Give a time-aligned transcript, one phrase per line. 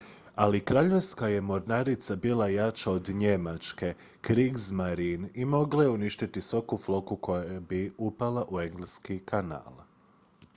[0.35, 7.15] "ali kraljevska je mornarica bila jača od njemačke "kriegsmarine" i mogla je uništiti svaku flotu
[7.15, 9.73] koja bi upala u engleski kanal.